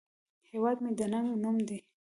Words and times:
هیواد 0.49 0.77
مې 0.83 0.91
د 0.99 1.01
ننگ 1.13 1.29
نوم 1.43 1.57
دی 1.67 1.79